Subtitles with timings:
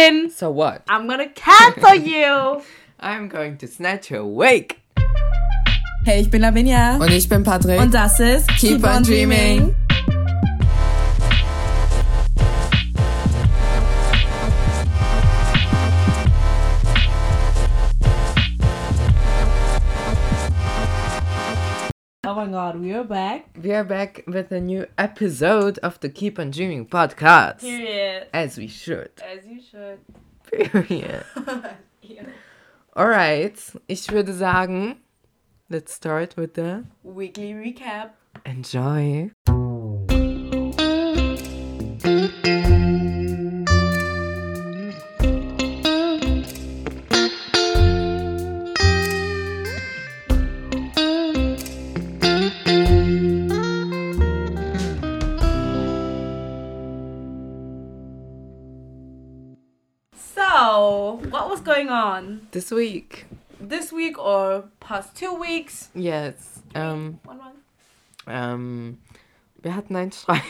[0.00, 0.30] Freundin.
[0.30, 0.82] So what?
[0.88, 2.62] I'm gonna cancel you.
[2.98, 4.80] I'm going to snatch you awake.
[6.04, 6.96] Hey, ich bin Lavinia.
[6.98, 7.80] Und ich bin Patrick.
[7.80, 9.74] Und das ist Keep on Dreaming.
[22.30, 23.46] Oh my god, we are back.
[23.60, 27.58] We are back with a new episode of the Keep on Dreaming podcast.
[27.58, 28.28] Period.
[28.32, 29.10] As we should.
[29.20, 29.98] As you should.
[30.52, 31.24] Period.
[32.02, 32.26] yeah.
[32.96, 34.98] Alright, ich würde sagen,
[35.68, 38.10] let's start with the Weekly recap.
[38.46, 39.32] enjoy.
[61.60, 63.26] Was going on This week.
[63.60, 65.90] this week or past two weeks?
[65.94, 66.62] Yes.
[66.74, 67.54] Ähm, One month.
[68.26, 68.98] ähm,
[69.62, 70.42] wir hatten einen Streit.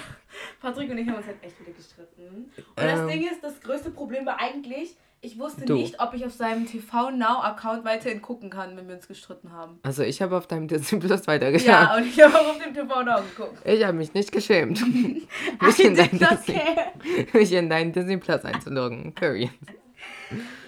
[0.60, 2.50] Patrick und ich haben uns halt echt wieder gestritten.
[2.56, 3.08] Und das Ähm.
[3.08, 5.74] Ding ist, das größte Problem war eigentlich, ich wusste Du.
[5.74, 9.52] nicht, ob ich auf seinem TV Now Account weiterhin gucken kann, wenn wir uns gestritten
[9.52, 9.78] haben.
[9.82, 11.68] Also ich habe auf deinem Disney Plus weitergeschaut.
[11.68, 13.58] Ja, und ich habe auch auf dem TV Now geguckt.
[13.64, 14.80] Ich habe mich nicht geschämt,
[15.62, 16.60] mich, in dein Disney,
[17.32, 19.12] mich in deinen Disney Plus einzuloggen.
[19.14, 19.50] Period.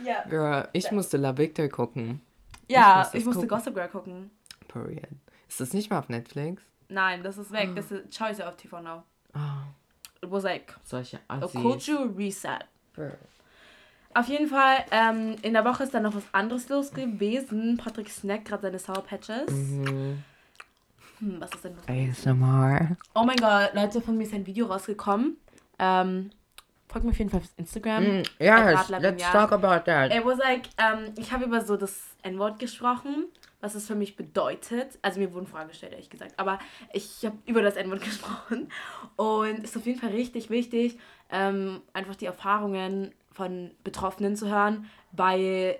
[0.04, 2.20] Ja, Girl, ich musste La Victor gucken.
[2.68, 3.56] ja das ich musste gucken.
[3.58, 4.30] Gossip Girl gucken.
[4.68, 5.08] Period.
[5.48, 6.62] Ist das nicht mal auf Netflix?
[6.88, 7.70] Nein, das ist weg.
[7.74, 9.02] Das ist, schau ich auf TV Now.
[9.34, 9.38] Oh,
[10.22, 11.60] It was like solche a Assis.
[11.60, 12.64] cultural reset.
[12.94, 13.18] Period.
[14.14, 17.76] Auf jeden Fall, ähm, in der Woche ist dann noch was anderes los gewesen.
[17.76, 19.50] Patrick snackt gerade seine Sour Patches.
[19.50, 20.24] Mhm.
[21.20, 21.84] Hm, was ist denn los?
[21.88, 22.96] ASMR.
[23.14, 25.36] Oh mein Gott, Leute, von mir ist ein Video rausgekommen.
[25.78, 26.30] Ähm,
[26.88, 28.04] folgt mir auf jeden Fall auf Instagram.
[28.04, 29.32] Mm, yes, let's ja.
[29.32, 30.12] talk about that.
[30.12, 33.26] It was like, ähm, ich habe über so das N-Wort gesprochen,
[33.60, 34.98] was es für mich bedeutet.
[35.02, 36.34] Also mir wurden Fragen gestellt, ehrlich gesagt.
[36.36, 36.58] Aber
[36.92, 38.70] ich habe über das N-Wort gesprochen.
[39.16, 40.98] Und ist auf jeden Fall richtig wichtig,
[41.30, 45.78] ähm, einfach die Erfahrungen von Betroffenen zu hören, weil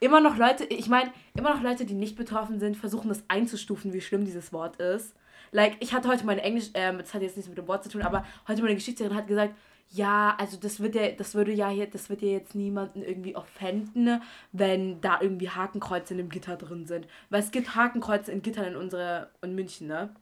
[0.00, 3.92] immer noch Leute, ich meine, immer noch Leute, die nicht betroffen sind, versuchen das einzustufen,
[3.92, 5.14] wie schlimm dieses Wort ist.
[5.52, 7.88] Like, ich hatte heute meine Englisch, ähm, das hat jetzt nichts mit dem Wort zu
[7.88, 9.54] tun, aber heute meine Geschichtslehrerin hat gesagt,
[9.94, 13.36] ja, also das wird ja, das würde ja hier, das wird ja jetzt niemanden irgendwie
[13.36, 17.06] offenden, wenn da irgendwie Hakenkreuze in dem Gitter drin sind.
[17.30, 20.12] Weil es gibt Hakenkreuze in Gittern in unserer, in München, ne?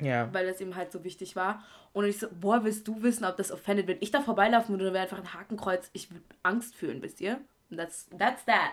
[0.00, 0.32] Ja.
[0.32, 1.64] Weil das eben halt so wichtig war.
[1.92, 3.88] Und ich so, boah, willst du wissen, ob das offendet?
[3.88, 7.40] Wenn ich da vorbeilaufen würde, wäre einfach ein Hakenkreuz, ich würde Angst fühlen, wisst ihr?
[7.70, 8.70] Und that's, that's that.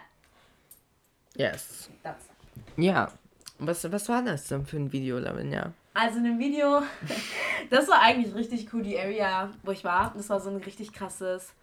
[1.35, 1.89] Yes.
[2.03, 2.29] That's
[2.77, 3.11] Ja.
[3.57, 5.73] Was, was war das denn für ein Video, Lavinia?
[5.95, 6.81] Also in dem Video,
[7.69, 10.13] das war eigentlich richtig cool, die Area, wo ich war.
[10.15, 11.53] Das war so ein richtig krasses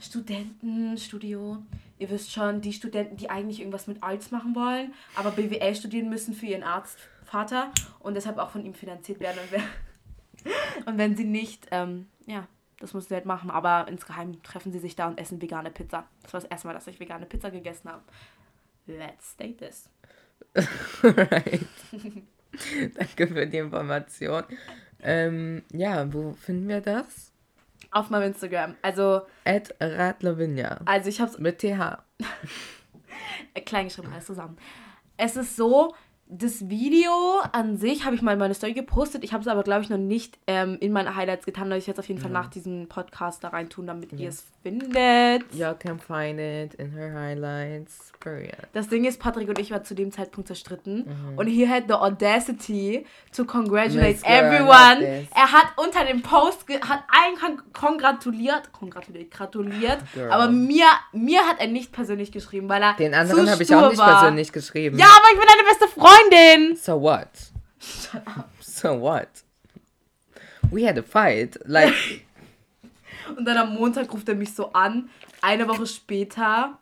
[0.00, 1.58] Studentenstudio.
[1.98, 6.08] Ihr wisst schon, die Studenten, die eigentlich irgendwas mit Arts machen wollen, aber BWL studieren
[6.08, 9.38] müssen für ihren Arztvater und deshalb auch von ihm finanziert werden.
[9.42, 12.48] Und, wer, und wenn sie nicht, ähm, ja,
[12.80, 13.50] das müssen sie halt machen.
[13.50, 16.06] Aber insgeheim treffen sie sich da und essen vegane Pizza.
[16.22, 18.02] Das war das erste Mal, dass ich vegane Pizza gegessen habe.
[18.86, 19.90] Let's state this.
[21.02, 21.66] Alright.
[22.94, 24.44] Danke für die Information.
[25.02, 27.32] Ähm, ja, wo finden wir das?
[27.90, 28.74] Auf meinem Instagram.
[28.82, 30.80] Also, At Radlavinia.
[30.84, 32.02] also ich hab's Mit TH.
[33.54, 34.56] äh, klein geschrieben, alles zusammen.
[35.16, 35.94] Es ist so,
[36.26, 37.12] das Video
[37.52, 39.24] an sich habe ich mal in meine Story gepostet.
[39.24, 41.68] Ich habe es aber, glaube ich, noch nicht ähm, in meine Highlights getan.
[41.68, 44.44] Da ich jetzt auf jeden Fall nach diesem Podcast da rein tun, damit ihr es
[44.62, 45.42] findet.
[45.52, 48.10] You can find it in her highlights.
[48.20, 48.56] Period.
[48.72, 51.04] Das Ding ist, Patrick und ich waren zu dem Zeitpunkt zerstritten.
[51.36, 53.04] Und he had the audacity
[53.36, 55.26] to congratulate Girl, everyone.
[55.34, 59.98] Er hat unter dem Post, hat allen kon kongratuliert, kongratuliert, gratuliert.
[60.14, 60.32] Girl.
[60.32, 63.90] Aber mir, mir hat er nicht persönlich geschrieben, weil er Den anderen habe ich auch
[63.90, 64.20] nicht war.
[64.20, 64.98] persönlich geschrieben.
[64.98, 66.13] Ja, aber ich bin deine beste Freundin.
[66.76, 67.50] So what?
[67.78, 68.50] Shut up.
[68.60, 69.42] So what?
[70.70, 71.56] We had a fight.
[71.66, 71.94] Like,
[73.36, 75.08] Und dann am Montag ruft er mich so an.
[75.40, 76.78] Eine Woche später.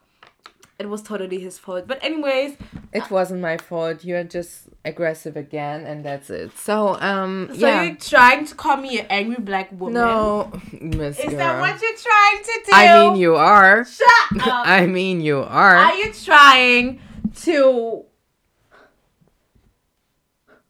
[0.78, 1.86] It was totally his fault.
[1.86, 2.56] But anyways,
[2.92, 4.04] it wasn't my fault.
[4.04, 6.58] You're just aggressive again, and that's it.
[6.58, 7.82] So, um, so yeah.
[7.84, 9.94] you're trying to call me an angry black woman?
[9.94, 10.50] No,
[10.80, 11.38] Miss Is Girl.
[11.38, 12.72] that what you're trying to do?
[12.72, 13.84] I mean, you are.
[13.84, 14.66] Shut up.
[14.66, 15.76] I mean, you are.
[15.76, 17.00] Are you trying
[17.44, 18.04] to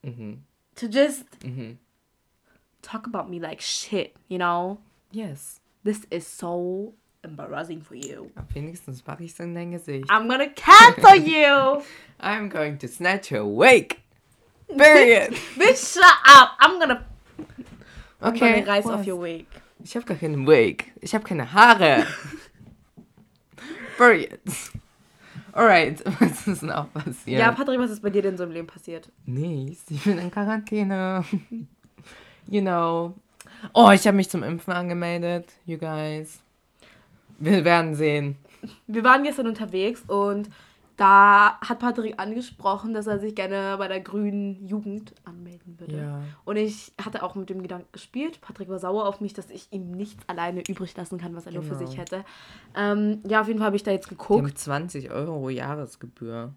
[0.05, 0.39] Mhm.
[0.77, 1.77] to just Mhm.
[2.83, 4.79] talk about me like shit, you know?
[5.13, 5.61] Yes.
[5.85, 6.95] This is so
[7.25, 8.31] embarrassing for you.
[8.55, 10.07] Wenigstens mache ich in dein Gesicht.
[10.11, 11.83] I'm gonna cancel you.
[12.21, 14.01] I'm going to snatch you awake.
[14.77, 15.33] Period.
[15.57, 16.57] Bitch, shut up.
[16.61, 17.05] I'm gonna
[18.21, 18.61] I'm Okay.
[18.63, 19.47] gonna rise off your wig.
[19.85, 20.93] Ich habe gar keinen Wig.
[21.01, 22.07] Ich habe keine Haare.
[23.99, 24.41] Period.
[25.53, 27.41] Alright, was ist noch passiert?
[27.41, 29.11] Ja, Patrick, was ist bei dir denn so im Leben passiert?
[29.27, 31.25] Nichts, ich bin in Quarantäne.
[32.49, 33.15] you know.
[33.75, 36.41] Oh, ich habe mich zum Impfen angemeldet, you guys.
[37.39, 38.37] Wir werden sehen.
[38.87, 40.49] Wir waren gestern unterwegs und
[40.97, 45.97] da hat Patrick angesprochen, dass er sich gerne bei der grünen Jugend anmelden würde.
[45.97, 46.23] Ja.
[46.45, 48.41] Und ich hatte auch mit dem Gedanken gespielt.
[48.41, 51.53] Patrick war sauer auf mich, dass ich ihm nichts alleine übrig lassen kann, was er
[51.53, 51.87] nur für Genau.
[51.87, 52.25] sich hätte.
[52.77, 54.43] Ähm, ja, auf jeden Fall habe ich da jetzt geguckt.
[54.43, 56.53] haben 20 Euro Jahresgebühr.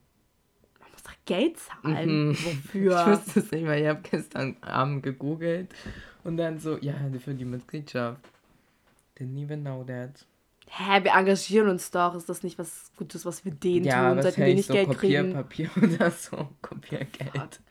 [0.80, 2.26] Man muss doch Geld zahlen.
[2.26, 2.32] Mhm.
[2.32, 3.06] Ich Wofür?
[3.08, 5.74] wusste es nicht, weil ich habe gestern Abend gegoogelt
[6.24, 8.22] und dann so, ja, für die Mitgliedschaft.
[9.18, 10.26] Didn't even know that.
[10.68, 12.16] Hä, wir engagieren uns doch.
[12.16, 14.88] Ist das nicht was Gutes, was wir denen ja, tun, seit wir nicht so Geld
[14.88, 15.34] Papier, kriegen?
[15.34, 16.50] Papier oder so.
[16.62, 17.62] Kopiergeld.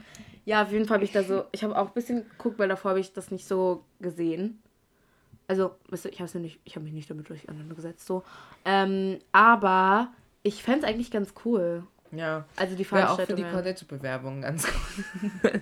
[0.45, 2.69] Ja, auf jeden Fall habe ich da so, ich habe auch ein bisschen geguckt, weil
[2.69, 4.63] davor habe ich das nicht so gesehen.
[5.47, 8.23] Also, weißt du, ich habe nicht, ich habe mich nicht damit auseinandergesetzt so.
[8.65, 10.13] Ähm, aber
[10.43, 11.85] ich fände es eigentlich ganz cool.
[12.13, 12.45] Ja.
[12.57, 13.51] Also die Wäre auch für die Veranstaltung.
[13.51, 14.67] College-Bewerbung ganz
[15.43, 15.53] gut.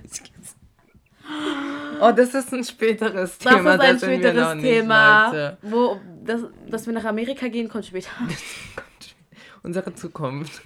[2.02, 3.74] Oh, das ist ein späteres Das Thema.
[3.74, 5.56] ist ein späteres Thema.
[5.62, 8.10] Wo, das, dass wir nach Amerika gehen, kommt später.
[9.62, 10.62] Unsere Zukunft.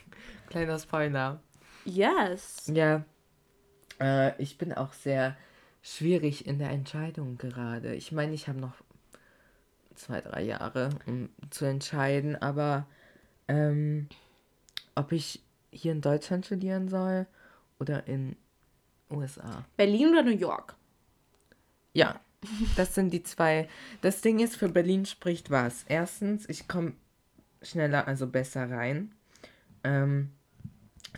[0.48, 1.40] Kleiner Spoiler.
[1.84, 2.70] Yes.
[2.72, 3.04] Ja.
[4.00, 5.36] Äh, ich bin auch sehr
[5.82, 7.94] schwierig in der Entscheidung gerade.
[7.94, 8.74] Ich meine, ich habe noch
[9.94, 12.86] zwei, drei Jahre, um zu entscheiden, aber
[13.48, 14.08] ähm,
[14.94, 17.26] ob ich hier in Deutschland studieren soll
[17.78, 18.36] oder in
[19.10, 19.64] USA.
[19.76, 20.74] Berlin oder New York?
[21.96, 22.20] Ja,
[22.76, 23.70] das sind die zwei.
[24.02, 25.86] Das Ding ist, für Berlin spricht was.
[25.88, 26.92] Erstens, ich komme
[27.62, 29.12] schneller, also besser rein.
[29.82, 30.30] Ähm,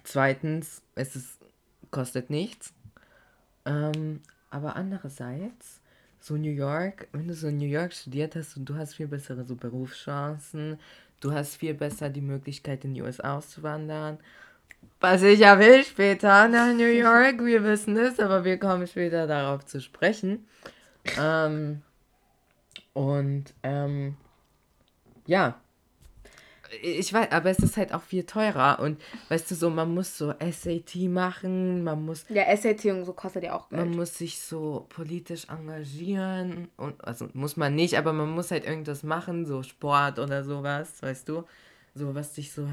[0.04, 1.40] zweitens, es ist,
[1.90, 2.74] kostet nichts.
[3.66, 4.20] Ähm,
[4.50, 5.80] aber andererseits,
[6.20, 9.08] so New York, wenn du so in New York studiert hast und du hast viel
[9.08, 10.78] bessere so Berufschancen,
[11.18, 14.18] du hast viel besser die Möglichkeit in die USA auszuwandern.
[15.00, 19.26] Was ich ja will später nach New York, wir wissen es, aber wir kommen später
[19.28, 20.46] darauf zu sprechen.
[21.18, 21.82] Ähm,
[22.94, 24.16] und ähm,
[25.26, 25.60] ja,
[26.82, 30.18] ich weiß, aber es ist halt auch viel teurer und weißt du so, man muss
[30.18, 33.86] so SAT machen, man muss Ja, SAT und so kostet ja auch Geld.
[33.86, 38.66] man muss sich so politisch engagieren und also muss man nicht, aber man muss halt
[38.66, 41.44] irgendwas machen, so Sport oder sowas, weißt du?
[41.94, 42.68] So was dich so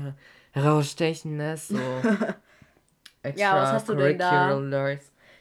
[0.56, 1.78] her herausstechen lässt, so
[3.36, 4.98] Ja, was hast du denn da?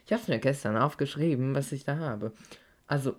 [0.07, 2.33] Ich habe mir gestern aufgeschrieben, was ich da habe.
[2.87, 3.17] Also,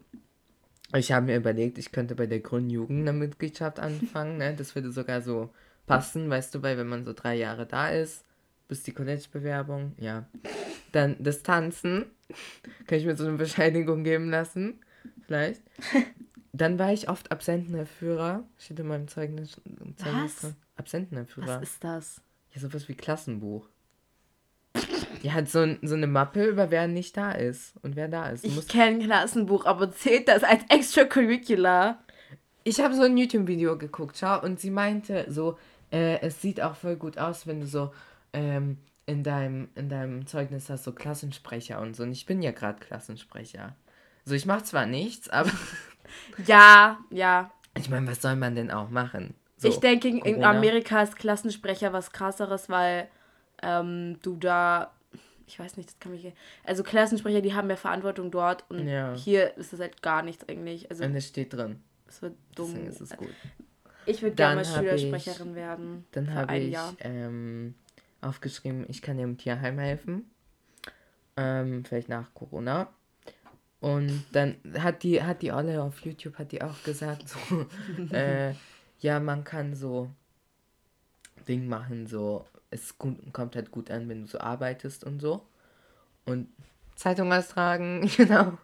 [0.94, 4.56] ich habe mir überlegt, ich könnte bei der Grundjugend eine Mitgliedschaft anfangen, ne?
[4.56, 5.50] Das würde sogar so
[5.88, 8.24] passen, weißt du, weil wenn man so drei Jahre da ist,
[8.68, 10.26] bis die College-Bewerbung, ja.
[10.92, 12.06] Dann das Tanzen,
[12.88, 14.80] kann ich mir so eine Bescheinigung geben lassen,
[15.26, 15.62] vielleicht.
[16.54, 19.60] Dann war ich oft Absentenerführer, steht in meinem Zeugnis.
[19.98, 20.40] Zeugnis Was?
[20.40, 20.56] drin.
[20.78, 21.48] Absentenerführer.
[21.48, 22.22] Was ist das?
[22.54, 23.68] Ja, sowas wie Klassenbuch.
[25.22, 28.30] Ja, halt so, ein- so eine Mappe über wer nicht da ist und wer da
[28.30, 28.44] ist.
[28.44, 32.00] Du Ich kenne Klassenbuch, aber zählt das als Extracurricular?
[32.68, 35.58] ich habe so ein YouTube-Video geguckt, schau, und sie meinte so,
[35.92, 37.94] äh, es sieht auch voll gut aus, wenn du so
[38.34, 42.02] ähm, in, deinem, in deinem Zeugnis hast, so Klassensprecher und so.
[42.04, 43.76] Und ich bin ja gerade Klassensprecher.
[44.26, 45.52] So, ich mache zwar nichts, aber
[46.48, 47.52] Ja, ja.
[47.78, 49.36] ich meine, was soll man denn auch machen?
[49.66, 50.50] So, ich denke, in Corona.
[50.52, 53.08] Amerika ist Klassensprecher was krasseres, weil
[53.62, 54.92] ähm, du da.
[55.48, 56.32] Ich weiß nicht, das kann mich.
[56.64, 59.14] Also Klassensprecher, die haben mehr Verantwortung dort und Ja.
[59.14, 60.90] hier ist es halt gar nichts eigentlich.
[60.90, 61.82] Also Und es steht drin.
[62.08, 62.72] es wird dumm.
[62.74, 63.30] Deswegen ist es gut.
[64.08, 66.06] Ich würde gerne mal hab ich- Schülersprecherin werden.
[66.14, 67.76] Dann habe ich ähm,
[68.22, 70.30] aufgeschrieben, ich kann dem Tierheim helfen.
[71.38, 72.88] Ähm, vielleicht nach Corona.
[73.82, 77.38] Und dann hat die, hat die Olle auf YouTube, hat die auch gesagt, so,
[78.16, 78.54] äh,
[79.00, 80.10] ja, man kann so
[81.48, 85.46] Ding machen, so, es kommt halt gut an, wenn du so arbeitest und so.
[86.26, 86.50] Und
[86.96, 88.58] Zeitung austragen, genau.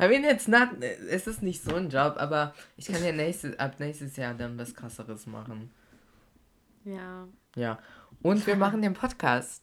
[0.00, 3.58] I mean, it's not, es ist nicht so ein Job, aber ich kann ja nächstes,
[3.58, 5.70] ab nächstes Jahr dann was krasseres machen.
[6.84, 7.28] Ja.
[7.54, 7.78] Ja.
[8.22, 9.62] Und wir machen den Podcast.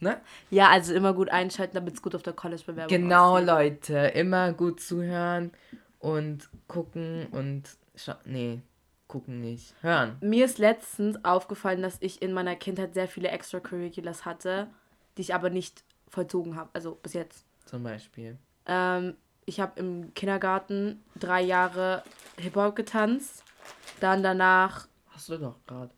[0.00, 0.20] Ne?
[0.50, 3.46] Ja, also immer gut einschalten, damit es gut auf der College-Bewerbung Genau, aussieht.
[3.46, 3.96] Leute.
[4.14, 5.52] Immer gut zuhören
[5.98, 7.64] und gucken und
[8.24, 8.60] nee,
[9.08, 9.74] gucken nicht.
[9.80, 10.16] Hören.
[10.20, 14.68] Mir ist letztens aufgefallen, dass ich in meiner Kindheit sehr viele Extracurriculars hatte,
[15.16, 16.70] die ich aber nicht vollzogen habe.
[16.74, 17.44] Also bis jetzt.
[17.64, 18.38] Zum Beispiel.
[18.66, 22.04] Ähm, ich habe im Kindergarten drei Jahre
[22.36, 23.42] Hip-Hop getanzt.
[24.00, 24.86] Dann danach.
[25.08, 25.90] Hast du doch gerade.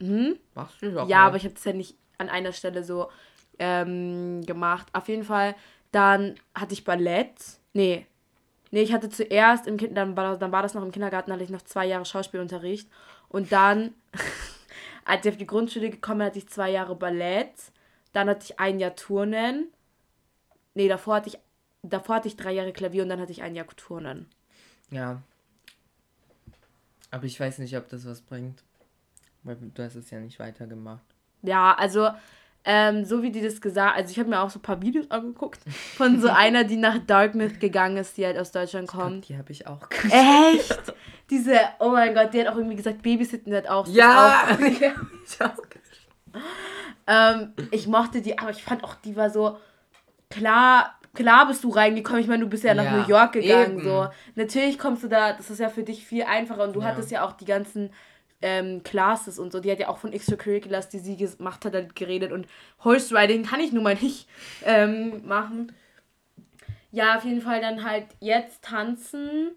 [0.00, 0.38] Hm?
[0.54, 1.08] Machst du doch.
[1.08, 1.26] Ja, grad.
[1.28, 3.10] aber ich habe es ja nicht an einer Stelle so
[3.58, 4.88] ähm, gemacht.
[4.92, 5.56] Auf jeden Fall.
[5.90, 7.34] Dann hatte ich Ballett.
[7.72, 8.06] Nee.
[8.70, 11.44] Nee, ich hatte zuerst im Kind, dann war, dann war das noch im Kindergarten, hatte
[11.44, 12.88] ich noch zwei Jahre Schauspielunterricht.
[13.28, 13.94] Und dann,
[15.04, 17.52] als ich auf die Grundschule gekommen bin, hatte ich zwei Jahre Ballett.
[18.12, 19.68] Dann hatte ich ein Jahr Turnen.
[20.74, 21.38] Nee, davor hatte ich,
[21.82, 24.26] davor hatte ich drei Jahre Klavier und dann hatte ich ein Jahr Turnen.
[24.90, 25.22] Ja.
[27.10, 28.62] Aber ich weiß nicht, ob das was bringt.
[29.42, 31.04] Weil du hast es ja nicht weitergemacht.
[31.42, 32.10] Ja, also
[32.70, 35.10] ähm, so wie die das gesagt also ich habe mir auch so ein paar Videos
[35.10, 35.58] angeguckt
[35.96, 39.28] von so einer, die nach Dartmouth gegangen ist, die halt aus Deutschland kommt.
[39.28, 40.92] Die habe ich auch Echt?
[41.30, 43.86] Diese, oh mein Gott, die hat auch irgendwie gesagt, Babysitten hat auch.
[43.88, 44.44] Ja!
[44.52, 44.82] Auch, ich,
[45.42, 45.52] auch.
[47.06, 49.58] ähm, ich mochte die, aber ich fand auch, die war so,
[50.30, 52.20] klar, klar bist du reingekommen.
[52.20, 53.78] Ich meine, du bist ja nach Ja, New York gegangen.
[53.78, 53.84] eben.
[53.84, 54.08] So.
[54.34, 56.86] Natürlich kommst du da, das ist ja für dich viel einfacher und du Ja.
[56.88, 57.90] hattest ja auch die ganzen
[58.42, 59.60] ähm, Classes und so.
[59.60, 62.46] Die hat ja auch von Extracurriculars, die sie gemacht hat, halt geredet und
[62.84, 64.28] Horse Riding kann ich nun mal nicht
[64.64, 65.72] ähm, machen.
[66.90, 69.50] Ja, auf jeden Fall dann halt jetzt tanzen.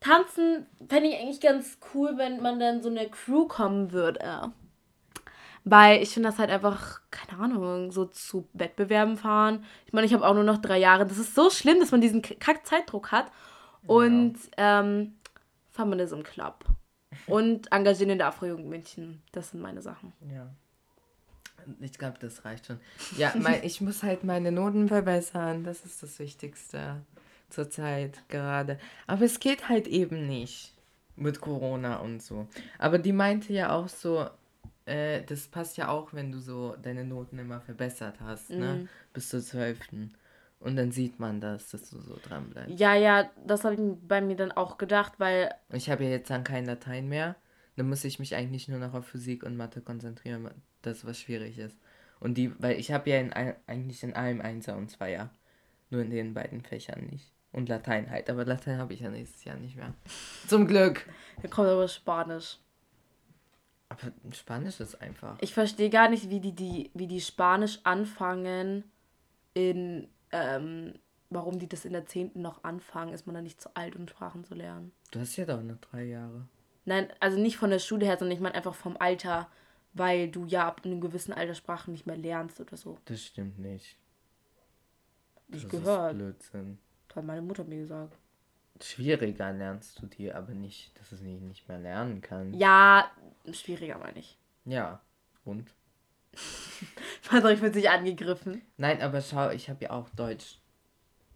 [0.00, 4.52] Tanzen fände ich eigentlich ganz cool, wenn man dann so eine Crew kommen würde.
[5.64, 9.64] Weil ich finde das halt einfach, keine Ahnung, so zu Wettbewerben fahren.
[9.86, 11.06] Ich meine, ich habe auch nur noch drei Jahre.
[11.06, 13.26] Das ist so schlimm, dass man diesen Kack-Zeitdruck hat.
[13.86, 15.14] Und ähm,
[15.70, 16.64] fahren wir so einem Club.
[17.26, 19.22] Und engagieren in der Afro-Jugend München.
[19.32, 20.12] Das sind meine Sachen.
[20.32, 20.48] Ja.
[21.80, 22.80] Ich glaube, das reicht schon.
[23.16, 25.64] Ja, mein, ich muss halt meine Noten verbessern.
[25.64, 27.02] Das ist das Wichtigste
[27.50, 28.78] zurzeit gerade.
[29.06, 30.72] Aber es geht halt eben nicht
[31.16, 32.48] mit Corona und so.
[32.78, 34.26] Aber die meinte ja auch so,
[34.86, 38.74] äh, das passt ja auch, wenn du so deine Noten immer verbessert hast, ne?
[38.74, 38.88] Mhm.
[39.12, 39.78] Bis zur 12.
[40.62, 42.78] Und dann sieht man das, dass du so dran bleibst.
[42.78, 46.30] Ja, ja, das habe ich bei mir dann auch gedacht, weil Ich habe ja jetzt
[46.30, 47.36] dann kein Latein mehr.
[47.76, 50.48] Dann muss ich mich eigentlich nur noch auf Physik und Mathe konzentrieren,
[50.82, 51.76] das was schwierig ist.
[52.20, 55.30] Und die, weil ich habe ja in eigentlich in allem Einser und Zweier.
[55.90, 57.32] Nur in den beiden Fächern nicht.
[57.50, 59.92] Und Latein halt, aber Latein habe ich ja nächstes Jahr nicht mehr.
[60.48, 61.06] Zum Glück.
[61.40, 62.58] hier kommt aber Spanisch.
[63.88, 65.36] Aber Spanisch ist einfach.
[65.40, 68.84] Ich verstehe gar nicht, wie die, die, wie die Spanisch anfangen
[69.52, 70.94] in, ähm,
[71.30, 72.32] warum die das in der 10.
[72.34, 73.12] noch anfangen.
[73.12, 74.92] Ist man da nicht zu alt, um Sprachen zu lernen?
[75.10, 76.46] Du hast ja doch noch drei Jahre.
[76.84, 79.48] Nein, also nicht von der Schule her, sondern ich meine einfach vom Alter,
[79.94, 82.98] weil du ja ab einem gewissen Alter Sprachen nicht mehr lernst oder so.
[83.04, 83.96] Das stimmt nicht.
[85.48, 86.12] Ich das gehört.
[86.12, 86.78] ist Blödsinn.
[87.08, 88.16] Das hat meine Mutter mir gesagt.
[88.80, 92.58] Schwieriger lernst du die, aber nicht, dass du es nicht, nicht mehr lernen kannst.
[92.58, 93.10] Ja,
[93.52, 94.38] schwieriger meine ich.
[94.64, 95.00] Ja.
[95.44, 95.72] Und?
[97.28, 98.62] Patrick wird sich angegriffen.
[98.76, 100.58] Nein, aber schau, ich habe ja auch Deutsch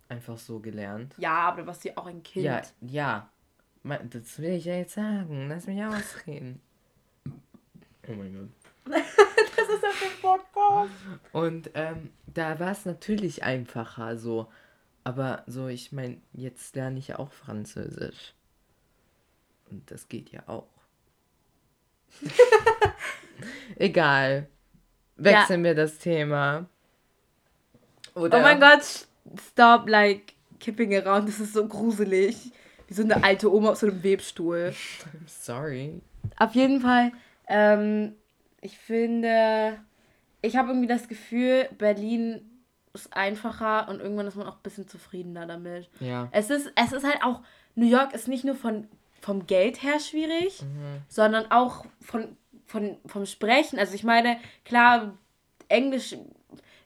[0.09, 1.15] einfach so gelernt.
[1.19, 2.45] Ja, aber du warst ja auch ein Kind.
[2.45, 3.31] Ja, ja.
[4.11, 5.49] Das will ich ja jetzt sagen.
[5.49, 6.61] Lass mich ausreden.
[8.09, 8.95] Oh mein Gott.
[9.57, 10.93] Das ist auf dem Podcast.
[11.33, 14.53] Und ähm, da war es natürlich einfacher so.
[15.03, 18.35] Aber so, ich meine, jetzt lerne ich ja auch Französisch.
[19.71, 20.69] Und das geht ja auch.
[23.77, 24.49] Egal.
[25.17, 26.67] Wechseln wir das Thema.
[28.15, 29.07] Oder Oh mein Gott,
[29.51, 31.29] stop, like, kipping around.
[31.29, 32.53] Das ist so gruselig.
[32.89, 34.73] Wie so eine alte Oma auf so einem Webstuhl.
[35.27, 36.01] Sorry.
[36.39, 37.13] Auf jeden Fall,
[37.49, 38.15] ähm,
[38.61, 39.79] ich finde,
[40.43, 42.43] ich habe irgendwie das Gefühl, Berlin
[42.95, 45.89] ist einfacher und irgendwann ist man auch ein bisschen zufriedener damit.
[46.01, 46.29] Ja.
[46.33, 47.43] Es ist, es ist halt auch,
[47.75, 48.89] New York ist nicht nur von,
[49.21, 50.65] vom Geld her schwierig,
[51.09, 53.79] sondern auch von, von, vom Sprechen.
[53.79, 55.17] Also ich meine, klar,
[55.69, 56.17] Englisch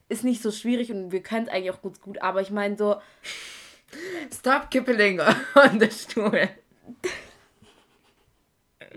[0.09, 2.77] ist nicht so schwierig und wir können es eigentlich auch gut, gut, aber ich meine
[2.77, 2.97] so,
[4.33, 5.19] Stop kippling
[5.55, 6.49] on the Stuhl.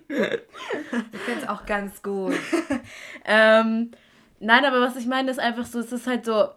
[0.09, 2.35] Ich finde es auch ganz gut.
[3.27, 3.93] Ähm,
[4.39, 6.51] nein, aber was ich meine, ist einfach so, es ist halt so,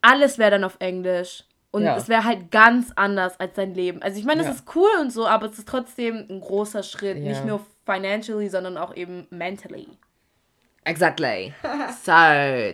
[0.00, 1.44] alles wäre dann auf Englisch.
[1.72, 1.96] Und Ja.
[1.96, 4.02] es wäre halt ganz anders als dein Leben.
[4.02, 4.52] Also ich meine, es Ja.
[4.54, 7.18] ist cool und so, aber es ist trotzdem ein großer Schritt.
[7.18, 7.28] Ja.
[7.30, 9.86] Nicht nur financially, sondern auch eben mentally.
[10.84, 11.52] Exactly.
[12.04, 12.12] so,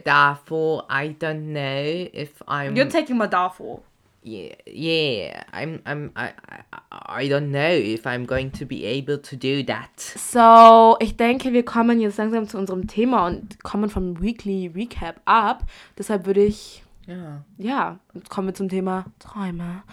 [0.05, 2.75] therefore, I don't know if I'm.
[2.75, 3.81] You're taking my Dafo.
[4.23, 5.43] yeah, yeah.
[5.53, 5.81] I'm.
[5.85, 6.13] I'm.
[6.17, 7.23] I, I.
[7.25, 10.01] I don't know if I'm going to be able to do that.
[10.01, 15.21] So, ich denke, wir kommen jetzt langsam zu unserem Thema und kommen vom Weekly Recap
[15.25, 15.65] ab.
[15.99, 17.45] Deshalb würde ich, Ja.
[17.57, 19.85] ja, jetzt kommen wir zum Thema Träume.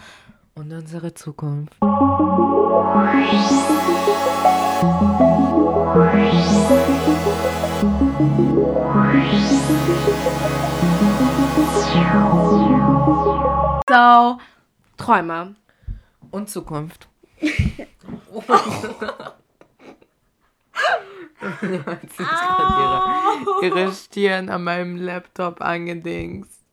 [0.56, 1.76] Und unsere Zukunft.
[13.88, 14.38] So,
[14.96, 15.54] Träume.
[16.32, 17.08] Und Zukunft.
[21.44, 26.63] Hat sich gerade ihre, ihre Stirn an meinem Laptop angedingst.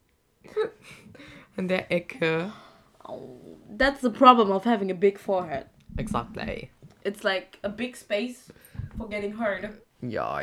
[1.58, 2.52] An der Ecke.
[3.78, 5.66] That's the problem of having a big forehead.
[5.98, 6.70] Exactly.
[7.04, 8.52] It's like a big space
[8.98, 9.70] for getting hurt.
[10.02, 10.40] Ja.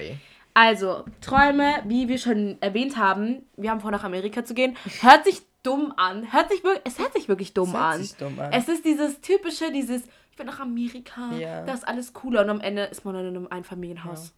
[0.54, 4.76] Also, Träume, wie wir schon erwähnt haben, wir haben vor, nach Amerika zu gehen.
[5.00, 6.32] Hört sich dumm an.
[6.32, 8.02] Hört sich wirklich, es hört sich wirklich dumm, Es hört an.
[8.02, 8.52] sich dumm an.
[8.52, 11.64] Es ist dieses typische, dieses, ich will nach Amerika, Ja.
[11.64, 14.34] da ist alles cooler und am Ende ist man in einem Einfamilienhaus.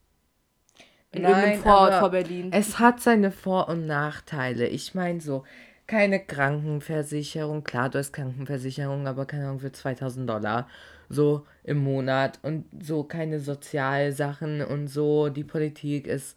[1.12, 2.50] In Nein, irgendeinem Vorort vor Berlin.
[2.52, 4.66] Es hat seine Vor- und Nachteile.
[4.66, 5.44] Ich meine so,
[5.86, 7.64] keine Krankenversicherung.
[7.64, 10.68] Klar, du hast Krankenversicherung, aber keine Ahnung, für 2000 Dollar
[11.08, 12.38] so im Monat.
[12.42, 15.30] Und so keine Sozialsachen und so.
[15.30, 16.36] Die Politik ist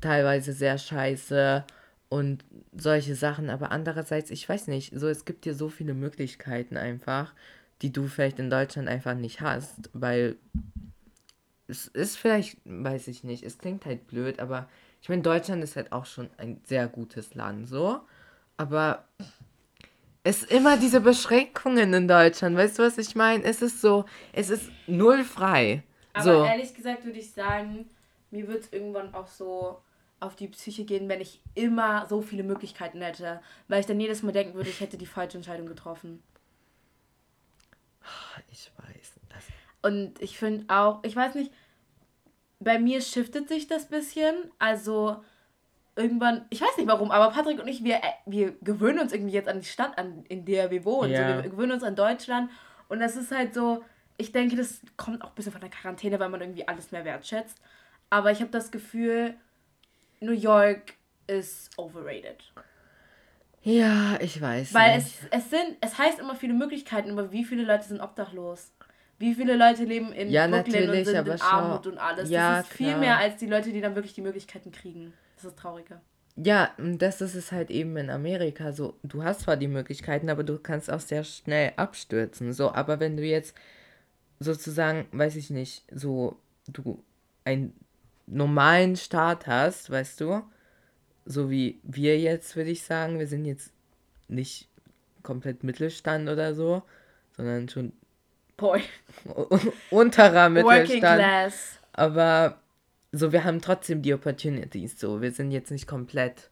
[0.00, 1.64] teilweise sehr scheiße
[2.08, 3.50] und solche Sachen.
[3.50, 7.34] Aber andererseits, ich weiß nicht, so es gibt dir so viele Möglichkeiten einfach,
[7.82, 10.36] die du vielleicht in Deutschland einfach nicht hast, weil
[11.68, 14.68] es ist vielleicht, weiß ich nicht, es klingt halt blöd, aber
[15.00, 18.00] ich meine, Deutschland ist halt auch schon ein sehr gutes Land, so.
[18.56, 19.04] Aber
[20.22, 23.44] es ist immer diese Beschränkungen in Deutschland, weißt du, was ich meine?
[23.44, 25.82] Es ist so, es ist null frei.
[26.14, 26.44] Aber so.
[26.44, 27.90] ehrlich gesagt würde ich sagen,
[28.30, 29.82] mir wird es irgendwann auch so
[30.20, 33.40] auf die Psyche gehen, wenn ich immer so viele Möglichkeiten hätte.
[33.68, 36.22] Weil ich dann jedes Mal denken würde, ich hätte die falsche Entscheidung getroffen.
[38.50, 38.70] Ich
[39.84, 41.52] Und ich finde auch, ich weiß nicht,
[42.58, 44.34] bei mir shiftet sich das bisschen.
[44.58, 45.22] Also
[45.94, 49.34] irgendwann, ich weiß nicht warum, aber Patrick und ich, wir, äh, wir gewöhnen uns irgendwie
[49.34, 51.12] jetzt an die Stadt, an, in der wir wohnen.
[51.12, 51.36] Ja.
[51.36, 52.50] So, wir gewöhnen uns an Deutschland.
[52.88, 53.84] Und das ist halt so,
[54.16, 57.04] ich denke, das kommt auch ein bisschen von der Quarantäne, weil man irgendwie alles mehr
[57.04, 57.60] wertschätzt.
[58.08, 59.34] Aber ich habe das Gefühl,
[60.20, 60.94] New York
[61.26, 62.42] ist overrated.
[63.62, 64.72] ja, ich weiß.
[64.72, 65.08] Weil nicht.
[65.30, 68.72] es, es sind, es heißt immer viele Möglichkeiten, aber wie viele Leute sind obdachlos?
[69.18, 72.28] Wie viele Leute leben in Ja, Brooklyn und sind in Armut und alles?
[72.30, 73.00] Ja, das ist viel klar.
[73.00, 75.12] mehr als die Leute, die dann wirklich die Möglichkeiten kriegen.
[75.36, 76.00] Das ist trauriger.
[76.36, 78.98] Ja, und das ist es halt eben in Amerika so.
[79.04, 82.52] Du hast zwar die Möglichkeiten, aber du kannst auch sehr schnell abstürzen.
[82.52, 83.54] So, aber wenn du jetzt
[84.40, 87.02] sozusagen, weiß ich nicht, so du
[87.44, 87.72] einen
[88.26, 90.42] normalen Start hast, weißt du,
[91.24, 93.72] so wie wir jetzt, würde ich sagen, wir sind jetzt
[94.28, 94.68] nicht
[95.22, 96.82] komplett Mittelstand oder so,
[97.36, 97.92] sondern schon
[98.56, 98.82] Boy.
[99.90, 101.18] unterer Working Mittelstand.
[101.20, 101.78] Class.
[101.92, 102.58] Aber
[103.12, 104.98] so, wir haben trotzdem die Opportunities.
[104.98, 106.50] So, wir sind jetzt nicht komplett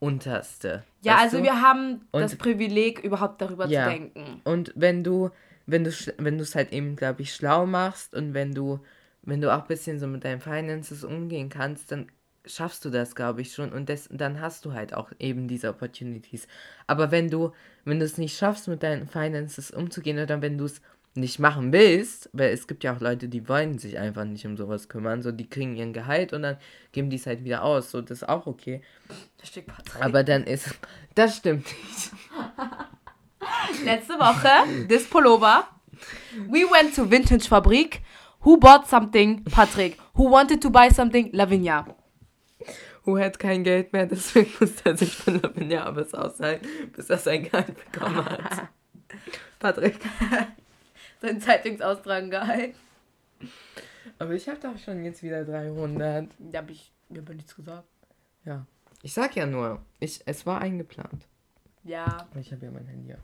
[0.00, 0.84] unterste.
[1.02, 1.42] Ja, also du?
[1.44, 3.84] wir haben Und- das Privileg, überhaupt darüber Ja.
[3.84, 4.40] zu denken.
[4.44, 5.30] Und wenn du,
[5.66, 8.80] wenn du, wenn du es halt eben, glaube ich, schlau machst und wenn du,
[9.22, 12.06] wenn du auch ein bisschen so mit deinen Finances umgehen kannst, dann
[12.46, 13.72] schaffst du das, glaube ich, schon.
[13.72, 16.46] Und das, dann hast du halt auch eben diese Opportunities.
[16.86, 17.52] Aber wenn du,
[17.84, 20.80] wenn du es nicht schaffst, mit deinen Finances umzugehen oder wenn du es
[21.18, 24.56] nicht machen willst, weil es gibt ja auch Leute, die wollen sich einfach nicht um
[24.56, 26.56] sowas kümmern, so die kriegen ihren Gehalt und dann
[26.92, 28.82] geben die es halt wieder aus, so das ist auch okay.
[29.38, 30.02] Das steht Patrick.
[30.02, 30.74] Aber dann ist,
[31.14, 32.12] das stimmt nicht.
[33.84, 35.68] Letzte Woche, this Pullover.
[36.48, 38.02] We went to Vintage Fabrik.
[38.44, 39.44] Who bought something?
[39.44, 39.98] Patrick.
[40.14, 41.30] Who wanted to buy something?
[41.32, 41.86] Lavinia.
[43.04, 47.18] Hu hat kein Geld mehr, deswegen muss er sich von Lavinia Abbas aushalten, bis er
[47.18, 48.68] sein Gehalt bekommen hat.
[49.58, 49.98] Patrick.
[51.20, 52.76] Sein Zeitungsaustragen gehalten.
[54.18, 56.28] Aber ich habe doch schon jetzt wieder 300.
[56.38, 57.86] Da habe ich mir aber nichts gesagt.
[58.44, 58.66] Ja.
[59.02, 61.26] Ich sag ja nur, ich, es war eingeplant.
[61.84, 63.20] Ja, Aber Ich habe ja mein Handy auf.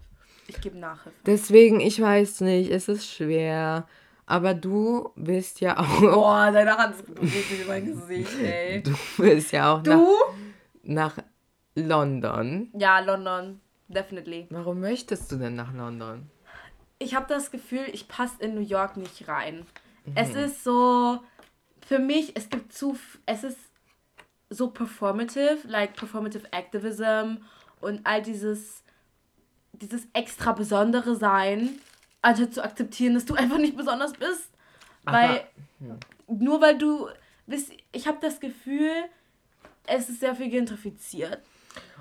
[0.46, 1.18] ich gebe Nachhilfe.
[1.26, 3.86] Deswegen, ich weiß nicht, es ist schwer.
[4.26, 6.00] Aber du bist ja auch.
[6.00, 7.08] Boah, deine Hand ist
[7.60, 8.82] in mein Gesicht, ey.
[8.82, 10.08] Du willst ja auch nach, Du?
[10.84, 11.18] nach
[11.74, 12.70] London.
[12.78, 13.60] Ja, London.
[13.88, 14.46] Definitely.
[14.50, 16.30] Warum möchtest du denn nach London?
[17.04, 19.66] Ich habe das Gefühl, ich passe in New York nicht rein.
[20.14, 21.20] Es ist so,
[21.86, 23.58] für mich, es gibt zu, es ist
[24.48, 27.42] so performative, like performative activism
[27.80, 28.82] und all dieses,
[29.72, 31.78] dieses extra besondere Sein,
[32.22, 34.50] anstatt zu akzeptieren, dass du einfach nicht besonders bist.
[35.04, 35.44] Weil,
[36.26, 37.08] nur weil du,
[37.92, 38.90] ich habe das Gefühl,
[39.86, 41.42] es ist sehr viel gentrifiziert.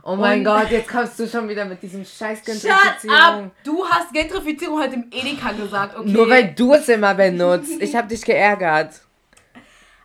[0.06, 3.46] Oh mein Und- Gott, jetzt kommst du schon wieder mit diesem scheiß Shut Gentrifizierung.
[3.46, 3.52] up!
[3.64, 6.10] Du hast Gentrifizierung heute im Edeka gesagt, okay?
[6.10, 7.72] Nur weil du es immer benutzt.
[7.82, 9.00] Ich habe dich geärgert.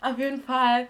[0.01, 0.87] Auf jeden Fall.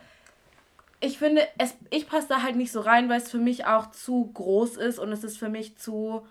[1.00, 3.90] Ich finde, es, ich passe da halt nicht so rein, weil es für mich auch
[3.92, 6.26] zu groß ist und es ist für mich zu.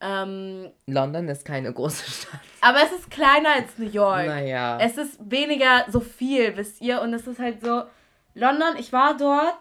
[0.00, 2.40] Ähm, London ist keine große Stadt.
[2.60, 4.26] aber es ist kleiner als New York.
[4.26, 4.78] Naja.
[4.80, 7.00] Es ist weniger so viel, wisst ihr?
[7.00, 7.82] Und es ist halt so.
[8.34, 9.58] London, ich war dort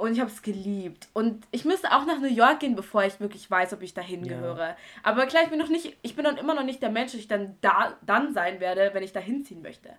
[0.00, 1.08] und ich habe es geliebt.
[1.12, 4.24] Und ich müsste auch nach New York gehen, bevor ich wirklich weiß, ob ich dahin
[4.24, 4.36] Ja.
[4.36, 4.76] gehöre.
[5.02, 7.20] Aber klar, ich bin noch nicht, ich bin dann immer noch nicht der Mensch, der
[7.20, 9.90] ich dann da dann sein werde, wenn ich da hinziehen möchte.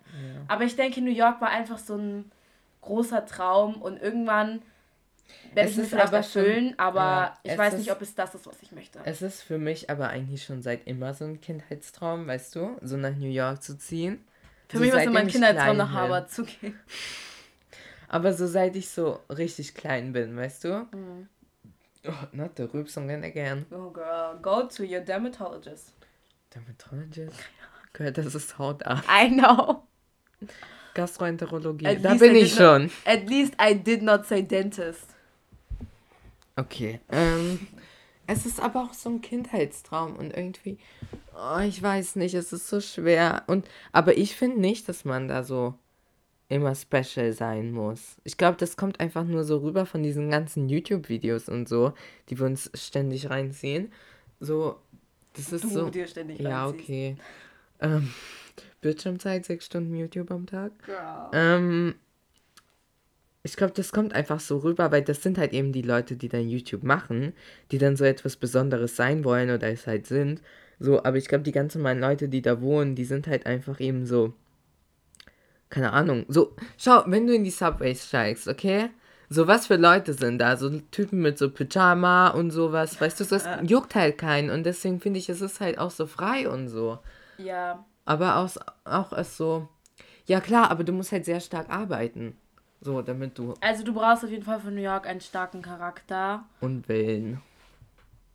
[0.48, 2.30] Aber ich denke, New York war einfach so ein
[2.82, 4.62] großer Traum und irgendwann
[5.54, 8.14] werde ich mir vielleicht erfüllen, schon- aber ja, ich es weiß ist- nicht, ob es
[8.14, 8.98] das ist, was ich möchte.
[9.04, 12.96] Es ist für mich aber eigentlich schon seit immer so ein Kindheitstraum, weißt du, so
[12.96, 14.24] nach New York zu ziehen.
[14.68, 15.92] Für so mich war es immer ein Kindheitstraum, nach.
[15.92, 16.78] Harvard zu gehen.
[18.12, 20.86] Aber so seit ich so richtig klein bin, weißt du?
[20.92, 21.28] Mhm.
[22.08, 23.66] Oh, not the Rübsungen again.
[23.70, 25.92] Oh girl, go to your dermatologist.
[26.52, 27.36] Dermatologist.
[27.92, 29.04] Gehört, das ist Hautarzt.
[29.08, 29.84] I know.
[30.94, 31.86] Gastroenterologie.
[31.86, 32.90] At da bin I ich not- schon.
[33.04, 35.06] At least I did not say dentist.
[36.56, 37.00] Okay.
[37.12, 37.66] Ähm,
[38.26, 40.78] es ist aber auch so ein Kindheitstraum und irgendwie,
[41.36, 43.44] oh, ich weiß nicht, es ist so schwer.
[43.46, 45.74] Und aber ich finde nicht, dass man da so
[46.50, 48.16] immer special sein muss.
[48.24, 51.94] Ich glaube, das kommt einfach nur so rüber von diesen ganzen YouTube-Videos und so,
[52.28, 53.92] die wir uns ständig reinziehen.
[54.40, 54.76] So,
[55.34, 55.90] das ist Du so.
[55.90, 56.84] dir ständig Ja, reinziehst.
[56.84, 57.16] okay.
[57.80, 58.10] Ähm,
[58.80, 60.72] Bildschirmzeit, sechs Stunden YouTube am Tag.
[60.84, 61.30] Girl.
[61.32, 61.94] Ähm,
[63.42, 66.28] ich glaube, das kommt einfach so rüber, weil das sind halt eben die Leute, die
[66.28, 67.32] dann YouTube machen,
[67.70, 70.42] die dann so etwas Besonderes sein wollen oder es halt sind.
[70.78, 74.04] So, aber ich glaube, die ganzen Leute, die da wohnen, die sind halt einfach eben
[74.06, 74.34] so.
[75.70, 76.24] Keine Ahnung.
[76.28, 78.90] So, schau, wenn du in die Subways steigst, okay?
[79.28, 80.56] So, was für Leute sind da?
[80.56, 84.50] So Typen mit so Pyjama und sowas, weißt du, das juckt halt keinen.
[84.50, 86.98] Und deswegen finde ich, es ist halt auch so frei und so.
[87.38, 87.84] Ja.
[88.04, 88.50] Aber auch,
[88.84, 89.68] auch es so.
[90.26, 92.36] Ja, klar, aber du musst halt sehr stark arbeiten.
[92.80, 93.54] So, damit du.
[93.60, 96.44] Also du brauchst auf jeden Fall für New York einen starken Charakter.
[96.60, 97.40] Und Willen.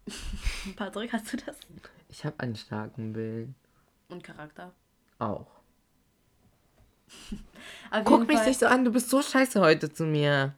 [0.78, 1.58] Patrick, hast du das?
[2.08, 3.56] Ich habe einen starken Willen.
[4.08, 4.72] Und Charakter.
[5.20, 5.55] Auch.
[8.04, 10.54] Guck mich Fall- nicht so an, du bist so scheiße heute zu mir.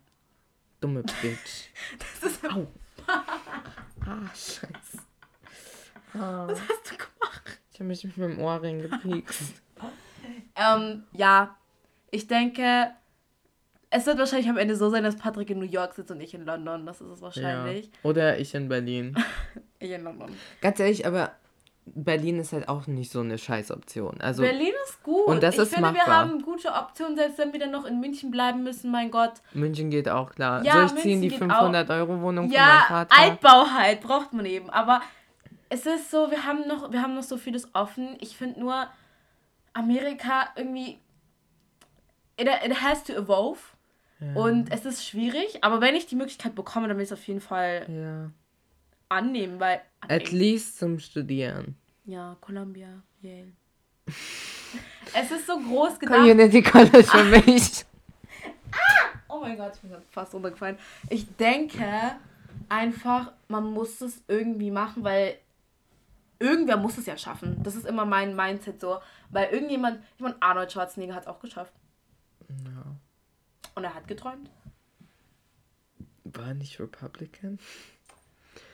[0.82, 1.70] Dumme Bitch.
[2.22, 2.68] Das ist, Au.
[4.06, 5.00] Ah, scheiße.
[6.14, 7.60] Ah, was hast du gemacht?
[7.72, 9.62] ich habe mich mit meinem Ohrring gepiekst.
[10.56, 11.58] Ähm, ja.
[12.10, 12.92] Ich denke,
[13.90, 16.34] es wird wahrscheinlich am Ende so sein, dass Patrick in New York sitzt und ich
[16.34, 16.86] in London.
[16.86, 17.24] Das ist es Ja.
[17.26, 17.92] wahrscheinlich.
[18.04, 19.16] Oder ich in Berlin.
[19.80, 20.34] Ich in London.
[20.62, 21.34] Ganz ehrlich, aber
[21.96, 24.20] Berlin ist halt auch nicht so eine Scheißoption.
[24.22, 25.28] Also, Berlin ist gut.
[25.28, 26.16] Und das ich ist finde, wir machbar.
[26.20, 29.34] haben gute Optionen, selbst wenn wir dann noch in München bleiben müssen, mein Gott.
[29.54, 30.64] München geht auch klar.
[30.64, 33.16] Ja, Soll ich ziehen München die geht 500-Euro-Wohnung von meinem Ja, Vater?
[33.20, 34.70] Altbau halt, braucht man eben.
[34.70, 35.02] Aber
[35.70, 38.16] es ist so, wir haben noch, wir haben noch so vieles offen.
[38.20, 38.88] Ich finde nur,
[39.74, 41.00] Amerika irgendwie.
[42.40, 43.60] It, it has to evolve.
[44.34, 47.28] Und es ist schwierig, aber wenn ich die Möglichkeit bekomme, dann will ich es auf
[47.28, 48.32] jeden Fall Ja.
[49.10, 49.80] annehmen, weil.
[50.02, 51.76] At least zum Studieren.
[52.06, 53.52] Ja, Columbia, Yale.
[55.14, 56.18] es ist so groß gedacht.
[56.18, 57.86] Community College für mich.
[59.28, 60.78] Oh mein Gott, ich bin fast runtergefallen.
[61.10, 62.16] Ich denke
[62.70, 65.38] einfach, man muss es irgendwie machen, weil
[66.40, 67.62] irgendwer muss es ja schaffen.
[67.64, 69.00] Das ist immer mein Mindset so.
[69.30, 71.74] Weil irgendjemand, ich meine, Arnold Schwarzenegger hat es auch geschafft.
[72.50, 72.96] Ja.
[73.76, 74.50] Und er hat geträumt.
[76.24, 77.60] War er nicht Republican?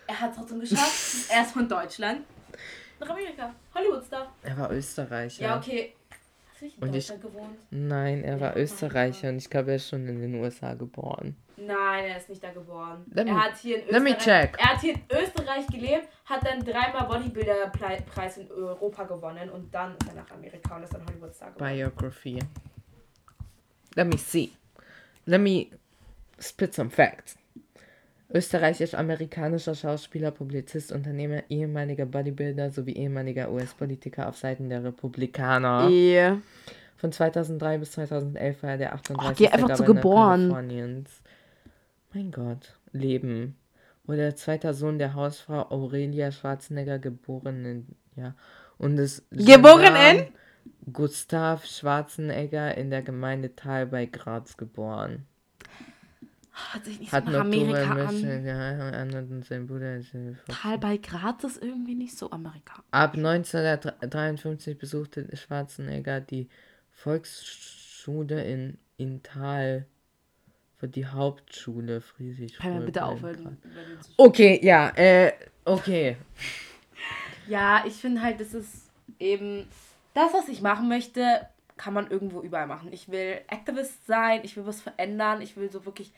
[0.08, 1.30] Er hat es trotzdem geschafft.
[1.32, 2.22] er ist von Deutschland
[3.00, 3.54] nach Amerika.
[3.74, 4.34] Hollywood-Star.
[4.44, 5.44] Er war Österreicher.
[5.44, 5.94] Ja, okay.
[6.52, 7.58] Hast du nicht in Deutschland gewohnt?
[7.72, 11.36] Nein, er war Ja, Österreicher und ich glaube, er ist schon in den USA geboren.
[11.58, 13.06] Nein, er ist nicht da geboren.
[13.12, 14.58] Let er me- hat hier in let me Österreich, check.
[14.60, 19.96] Er hat hier in Österreich gelebt, hat dann dreimal Bodybuilder-Preis in Europa gewonnen und dann
[19.98, 21.76] ist er nach Amerika und ist dann Hollywood-Star geworden.
[21.76, 22.40] Biography.
[23.96, 24.52] Let me see.
[25.26, 25.68] Let me
[26.40, 27.36] spit some facts.
[28.34, 35.88] Österreichisch-amerikanischer Schauspieler, Publizist, Unternehmer, ehemaliger Bodybuilder sowie ehemaliger US-Politiker auf Seiten der Republikaner.
[35.90, 36.42] Yeah.
[36.98, 39.38] Von 2003 bis 2011 war er der 38.
[39.38, 40.40] geh einfach zu Governor geboren.
[40.50, 41.22] Kaliforniens.
[42.14, 42.76] Mein Gott.
[42.92, 43.56] Leben.
[44.06, 48.36] Wurde der zweite Sohn der Hausfrau Aurelia Schwarzenegger, geboren in, ja,
[48.78, 50.28] und ist Geboren Gendarm
[50.92, 55.26] Gustav Schwarzenegger in der Gemeinde Thal bei Graz geboren.
[56.54, 58.22] Hat sich nicht Hat so Amerika an.
[58.22, 60.16] geheiratet und sein Bruder ist
[60.48, 62.84] Tal bei Graz ist irgendwie nicht so Amerika.
[62.92, 66.48] Ab 1953 besuchte Schwarzenegger die
[66.92, 69.22] Volksschule in, in
[70.78, 72.58] für die Hauptschule Friedrich.
[72.58, 73.58] Kann man bitte aufhören?
[74.18, 75.34] Okay, ja, äh,
[75.66, 76.18] okay.
[77.46, 78.90] Ja, ich finde halt, das ist
[79.20, 79.68] eben
[80.14, 82.94] das, was ich machen möchte, kann man irgendwo überall machen.
[82.94, 86.14] Ich will Activist sein, ich will was verändern, ich will so wirklich.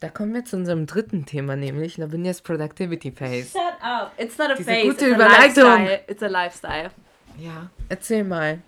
[0.00, 3.50] Da kommen wir zu unserem dritten Thema, nämlich Lavinias Productivity Phase.
[3.52, 4.12] Shut up!
[4.16, 5.64] It's not a Diese face, gute it's Überleitung.
[5.64, 6.00] a lifestyle.
[6.08, 6.90] It's a lifestyle.
[7.38, 8.60] Ja, erzähl mal.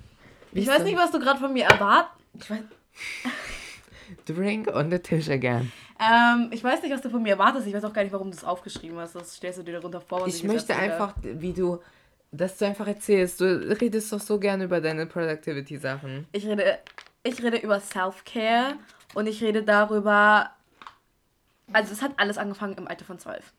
[0.53, 2.14] Wie Ich weiß nicht, was du gerade von mir erwartest.
[2.38, 2.59] Ich weiß,
[4.27, 5.73] Drink on the Tisch again.
[5.99, 7.66] ähm, ich weiß nicht, was du von mir erwartest.
[7.66, 9.14] Ich weiß auch gar nicht, warum du es aufgeschrieben hast.
[9.14, 10.27] Das stellst du dir darunter vor.
[10.27, 11.79] Ich möchte einfach, wie du,
[12.31, 13.40] dass du einfach erzählst.
[13.40, 13.45] Du
[13.81, 16.27] redest doch so gerne über deine Productivity-Sachen.
[16.33, 16.79] Ich rede,
[17.23, 18.75] ich rede über Self-Care
[19.14, 20.51] und ich rede darüber,
[21.73, 23.53] also es hat alles angefangen im Alter von zwölf.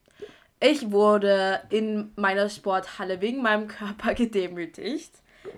[0.59, 5.11] Ich wurde in meiner Sporthalle wegen meinem Körper gedemütigt.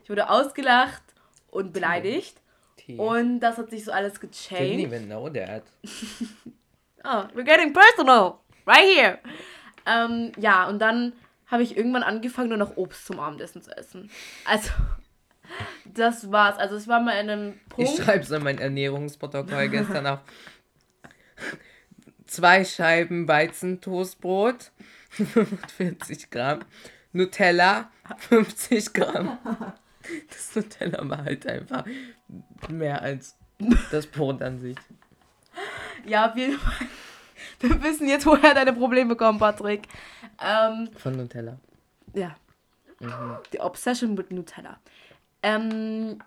[0.04, 1.04] Ich wurde ausgelacht
[1.52, 2.42] und beleidigt.
[2.78, 2.98] T.
[2.98, 4.80] Und das hat sich so alles Didn't gechanged.
[4.86, 5.64] even know that.
[7.08, 8.40] Oh, we're getting personal.
[8.66, 9.20] Right here.
[9.86, 11.14] Ähm, ja, und dann
[11.46, 14.10] habe ich irgendwann angefangen, nur noch Obst zum Abendessen zu essen.
[14.44, 14.72] Also,
[15.86, 16.58] das war's.
[16.58, 17.92] Also, es war mal in einem Punkt.
[17.92, 20.20] Ich schreibe so in mein Ernährungsprotokoll gestern auf.
[22.36, 24.72] Zwei Scheiben Weizentoastbrot,
[25.10, 26.60] 45 Gramm.
[27.14, 27.90] Nutella,
[28.28, 29.38] 50 Gramm.
[30.28, 31.86] Das Nutella war halt einfach
[32.68, 33.38] mehr als
[33.90, 34.76] das Brot an sich.
[36.06, 36.88] Ja, auf jeden Fall.
[37.62, 39.84] Wir wissen jetzt, woher deine Probleme kommen, Patrick.
[40.44, 41.58] Ähm, Von Nutella.
[42.14, 42.36] ja,
[43.00, 43.38] Mhm.
[43.54, 44.78] die Obsession mit Nutella.
[45.42, 46.20] Ähm,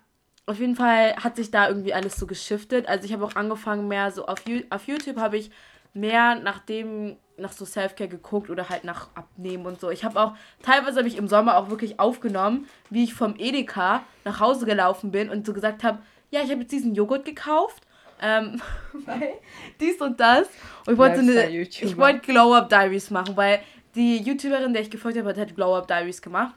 [0.47, 2.87] auf jeden Fall hat sich da irgendwie alles so geschiftet.
[2.89, 5.51] Also ich habe auch angefangen mehr so auf, auf YouTube habe ich
[5.95, 9.91] mehr nach dem nach so Selfcare geguckt oder halt nach Abnehmen und so.
[9.91, 14.03] Ich habe auch teilweise habe ich im Sommer auch wirklich aufgenommen, wie ich vom Edeka
[14.25, 17.85] nach Hause gelaufen bin und so gesagt habe, ja, ich habe jetzt diesen Joghurt gekauft.
[18.21, 18.61] Ähm,
[18.93, 19.35] weil
[19.81, 20.49] dies und das.
[20.87, 23.61] Und ich wollte eine, ich wollte Glow Up Diaries machen, weil
[23.95, 26.55] die YouTuberin, der ich gefolgt habe, hat halt Glow Up Diaries gemacht.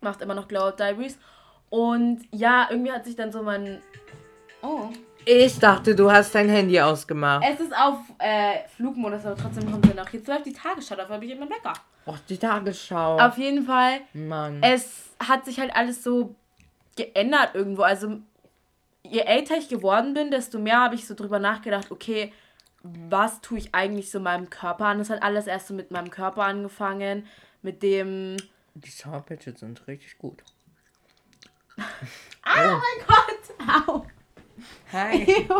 [0.00, 1.18] Macht immer noch Glow Up Diaries.
[1.68, 3.82] Und ja, irgendwie hat sich dann so mein.
[4.62, 4.90] Oh.
[5.28, 7.44] Ich dachte, du hast dein Handy ausgemacht.
[7.52, 10.08] Es ist auf äh, Flugmodus, aber trotzdem kommt er noch.
[10.10, 11.72] Jetzt läuft die Tagesschau, dafür habe ich immer Wecker.
[12.06, 13.18] Och, die Tagesschau.
[13.18, 14.62] Auf jeden Fall, Mann.
[14.62, 16.36] es hat sich halt alles so
[16.96, 17.82] geändert irgendwo.
[17.82, 18.20] Also,
[19.02, 22.32] je älter ich geworden bin, desto mehr habe ich so drüber nachgedacht, okay,
[22.84, 24.98] was tue ich eigentlich so meinem Körper an?
[24.98, 27.26] Das hat alles erst so mit meinem Körper angefangen,
[27.62, 28.36] mit dem.
[28.74, 30.44] Die Sour Patches sind richtig gut.
[32.48, 33.88] Ah, mein Gott!
[33.88, 34.06] Au!
[34.92, 35.46] Hi.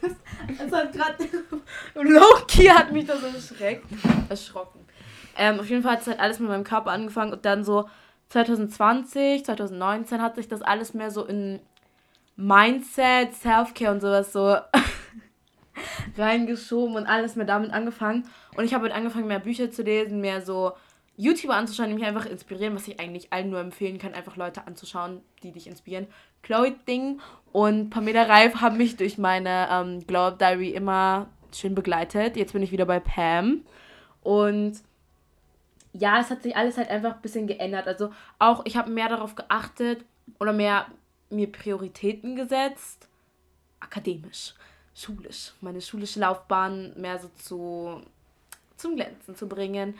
[0.00, 0.12] Das,
[0.58, 1.28] das hat gerade.
[2.08, 3.84] Loki hat mich das erschreckt.
[4.28, 4.86] Erschrocken.
[5.36, 7.88] Ähm, auf jeden Fall hat es halt alles mit meinem Körper angefangen und dann so
[8.28, 11.60] 2020, 2019 hat sich das alles mehr so in
[12.36, 14.56] Mindset, Self-Care und sowas so
[16.18, 18.28] reingeschoben und alles mehr damit angefangen.
[18.56, 20.72] Und ich habe halt angefangen, mehr Bücher zu lesen, mehr so
[21.16, 24.66] YouTuber anzuschauen, die mich einfach inspirieren, was ich eigentlich allen nur empfehlen kann, einfach Leute
[24.66, 26.06] anzuschauen, die dich inspirieren.
[26.42, 27.20] Chloe Ding
[27.52, 32.36] und Pamela Reif haben mich durch meine ähm, Glow Up Diary immer schön begleitet.
[32.36, 33.62] Jetzt bin ich wieder bei Pam.
[34.22, 34.80] Und
[35.92, 37.86] ja, es hat sich alles halt einfach ein bisschen geändert.
[37.86, 40.04] Also auch, ich habe mehr darauf geachtet
[40.38, 40.86] oder mehr
[41.30, 43.08] mir Prioritäten gesetzt.
[43.80, 44.54] Akademisch,
[44.94, 45.52] schulisch.
[45.60, 48.02] Meine schulische Laufbahn mehr so zu,
[48.76, 49.94] zum Glänzen zu bringen.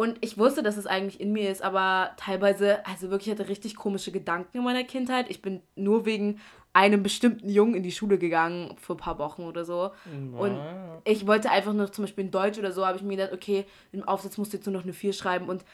[0.00, 3.50] Und ich wusste, dass es eigentlich in mir ist, aber teilweise, also wirklich, ich hatte
[3.50, 5.26] richtig komische Gedanken in meiner Kindheit.
[5.28, 6.40] Ich bin nur wegen
[6.72, 9.90] einem bestimmten Jungen in die Schule gegangen für ein paar Wochen oder so.
[10.38, 10.58] Und
[11.04, 13.66] ich wollte einfach nur zum Beispiel in Deutsch oder so, habe ich mir gedacht, okay,
[13.92, 15.50] im Aufsatz musst du jetzt nur noch eine 4 schreiben.
[15.50, 15.66] Und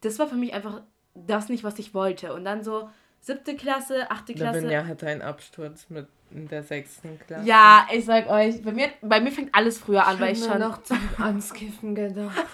[0.00, 0.82] das war für mich einfach
[1.14, 2.34] das nicht, was ich wollte.
[2.34, 4.58] Und dann so siebte Klasse, achte Klasse.
[4.58, 7.46] Lavinia hatte einen Absturz mit in der sechsten Klasse.
[7.46, 10.58] Ja, ich sag euch, bei mir, bei mir fängt alles früher an, weil ich schon.
[10.58, 12.34] noch zum Anskiffen gedacht.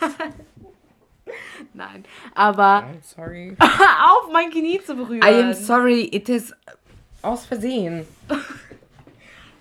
[1.75, 3.57] Nein, aber I'm sorry.
[3.61, 5.23] auf mein Knie zu berühren.
[5.23, 6.55] I am sorry, it is
[7.23, 8.07] aus Versehen.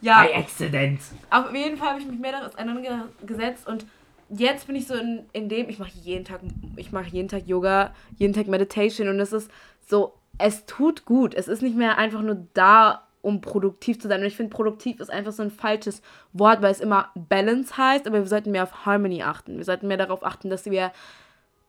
[0.04, 1.00] Ja, By accident.
[1.30, 3.86] auf jeden Fall habe ich mich mehr daraus auseinandergesetzt und
[4.30, 6.40] jetzt bin ich so in, in dem, ich mache jeden Tag,
[6.76, 9.52] ich mache jeden Tag Yoga, jeden Tag Meditation und es ist
[9.88, 11.34] so, es tut gut.
[11.36, 14.22] Es ist nicht mehr einfach nur da, um produktiv zu sein.
[14.22, 16.02] Und ich finde, produktiv ist einfach so ein falsches
[16.34, 19.58] Wort, weil es immer Balance heißt, aber wir sollten mehr auf Harmony achten.
[19.58, 20.92] Wir sollten mehr darauf achten, dass wir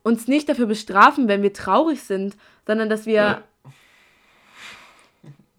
[0.03, 2.35] uns nicht dafür bestrafen, wenn wir traurig sind,
[2.67, 3.43] sondern dass wir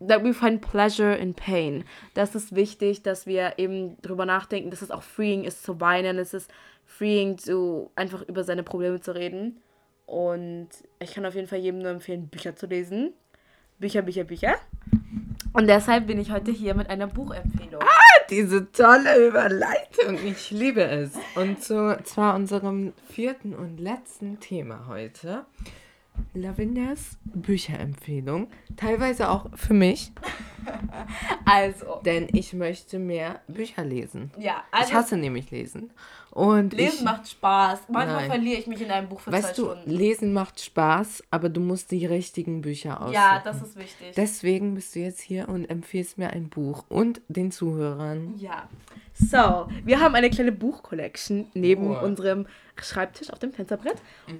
[0.07, 1.85] that we find pleasure in pain.
[2.15, 6.19] Das ist wichtig, dass wir eben drüber nachdenken, dass es auch freeing ist zu weinen,
[6.19, 6.51] es ist
[6.85, 9.61] freeing zu einfach über seine Probleme zu reden.
[10.07, 13.15] Und ich kann auf jeden Fall jedem nur empfehlen, Bücher zu lesen.
[13.79, 14.57] Bücher, Bücher, Bücher.
[15.53, 17.83] Und deshalb bin ich heute hier mit einer Buchempfehlung.
[18.35, 20.19] Diese tolle Überleitung.
[20.25, 21.13] Ich liebe es.
[21.37, 25.45] Und zu zwar unserem vierten und letzten Thema heute.
[26.33, 28.49] Lavinias Bücherempfehlung.
[28.77, 30.13] Teilweise auch für mich,
[31.45, 34.33] Also, denn ich möchte mehr Bücher lesen.
[34.39, 35.93] ja, ich also hasse nämlich Lesen.
[36.35, 37.83] Und Lesen ich, macht Spaß.
[37.89, 38.31] Manchmal Nein.
[38.31, 39.91] verliere ich mich in einem Buch für zwei weißt du, Stunden.
[39.91, 43.15] Lesen macht Spaß, aber du musst die richtigen Bücher aussuchen.
[43.15, 44.15] Ja, das ist wichtig.
[44.17, 48.35] Deswegen bist du jetzt hier und empfiehlst mir ein Buch und den Zuhörern.
[48.37, 48.69] Ja.
[49.17, 52.01] So, wir haben eine kleine Buchcollection neben Oh.
[52.05, 52.47] unserem
[52.83, 53.95] Schreibtisch auf dem Fensterbrett.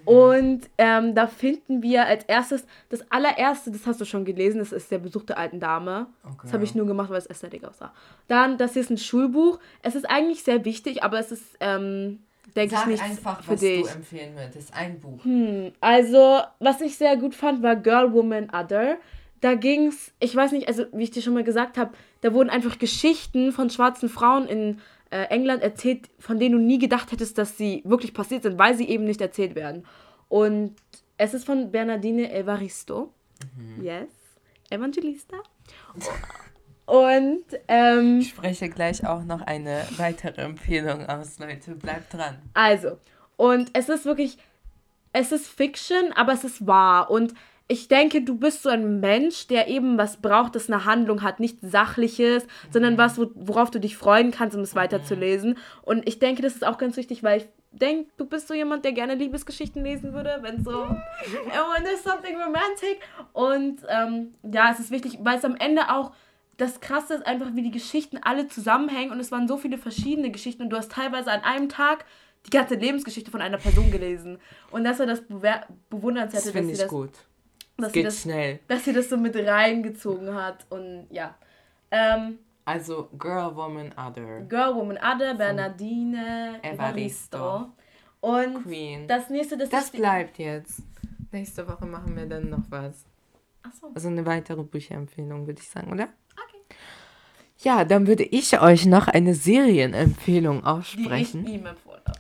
[0.05, 4.73] Und ähm, da finden wir als erstes, das allererste, das hast du schon gelesen, das
[4.73, 6.09] ist der Besuch der alten Dame.
[6.43, 7.93] Das habe ich nur gemacht, weil es Ästhetik aussah.
[8.27, 9.61] Dann, das hier ist ein Schulbuch.
[9.83, 12.19] Es ist eigentlich sehr wichtig, aber es ist, ähm,
[12.57, 13.83] denke ich, nicht einfach, für was dich.
[13.87, 14.75] du empfehlen würdest.
[14.75, 15.23] Ein Buch.
[15.25, 18.97] Hm, also, was ich sehr gut fand, war Girl, Woman, Other.
[19.45, 22.49] Da ging's, ich weiß nicht, also wie ich dir schon mal gesagt habe, da wurden
[22.49, 24.81] einfach Geschichten von schwarzen Frauen in
[25.11, 28.75] äh, England erzählt, von denen du nie gedacht hättest, dass sie wirklich passiert sind, weil
[28.75, 29.85] sie eben nicht erzählt werden.
[30.31, 30.77] Und
[31.19, 33.13] es ist von Bernardine Evaristo.
[33.83, 34.09] Yes.
[34.71, 35.37] Evangelista.
[36.87, 41.75] Und ähm, Ich spreche gleich auch noch eine weitere Empfehlung aus, Leute.
[41.75, 42.39] Bleibt dran.
[42.55, 42.97] Also,
[43.37, 44.39] und es ist wirklich,
[45.13, 47.11] es ist Fiction, aber es ist wahr.
[47.11, 47.35] Und
[47.67, 51.41] ich denke, du bist so ein Mensch, der eben was braucht, das eine Handlung hat,
[51.41, 55.57] nicht Sachliches, sondern was, wo, worauf du dich freuen kannst, um es weiterzulesen.
[55.83, 58.85] Und ich denke, das ist auch ganz wichtig, weil ich denke, du bist so jemand,
[58.85, 63.01] der gerne Liebesgeschichten lesen würde, wenn so, oh, and there's something romantic.
[63.33, 66.13] Und ähm, ja, es ist wichtig, weil es am Ende auch
[66.57, 70.31] das Krasse ist einfach, wie die Geschichten alle zusammenhängen und es waren so viele verschiedene
[70.31, 72.05] Geschichten und du hast teilweise an einem Tag
[72.47, 74.39] die ganze Lebensgeschichte von einer Person gelesen.
[74.71, 77.11] Und das war das Bewundernswerte, Das dass, finde sie ich das, gut.
[77.77, 78.59] Dass, Es sie geht das, schnell.
[78.69, 80.67] dass sie das so mit reingezogen hat.
[80.71, 81.35] Und ja.
[81.91, 84.41] Ähm, Also, Girl, Woman, Other.
[84.49, 87.37] Girl, Woman, Other, Bernardine, Evaristo.
[87.39, 87.73] Evaristo.
[88.21, 89.07] Und Queen.
[89.07, 90.83] das nächste, das, Das bleibt jetzt.
[91.31, 93.05] Nächste Woche machen wir dann noch was.
[93.63, 93.91] Achso.
[93.95, 96.05] Also eine weitere Bücherempfehlung, würde ich sagen, oder?
[96.33, 96.77] Okay.
[97.59, 101.47] Ja, dann würde ich euch noch eine Serienempfehlung Die ich aussprechen.
[101.47, 102.19] ihm empfohlen habe.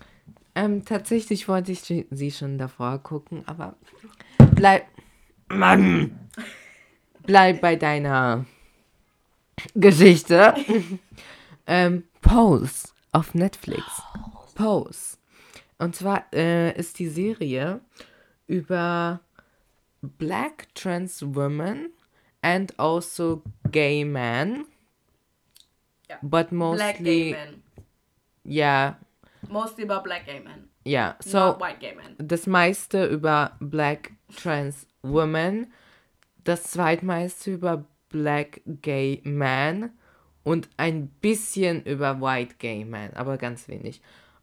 [0.56, 3.74] Ähm, tatsächlich wollte ich sie- sie schon davor gucken, aber
[4.54, 4.86] bleib.
[5.54, 6.18] Mann!
[7.26, 8.44] Bleib bei deiner
[9.74, 10.54] Geschichte.
[11.66, 13.82] ähm, Pose auf Netflix.
[14.54, 15.16] Pose.
[15.78, 17.80] Und zwar äh, ist die Serie
[18.46, 19.20] über
[20.02, 21.90] Black Trans Women
[22.42, 24.66] and also gay men.
[26.08, 26.18] Ja.
[26.20, 27.62] But Black Gay mostly, Men.
[28.44, 28.98] ja,
[29.48, 30.68] Mostly about Black Gay Men.
[30.84, 31.16] ja.
[31.20, 32.14] So, not White Gay Men.
[32.18, 35.72] das meiste über Black Trans Women,
[36.42, 39.90] das zweitmeiste über Black Gay Man
[40.42, 44.00] und ein bisschen über White Gay Man, aber ganz wenig.